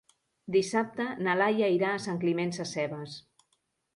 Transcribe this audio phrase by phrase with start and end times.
[0.53, 3.21] Dissabte na Laia irà a Sant Climent Sescebes.